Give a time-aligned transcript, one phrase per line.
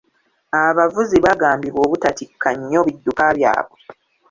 [0.65, 3.79] Abavuzi baagambibwa obutatikka nnyo bidduka byabwe.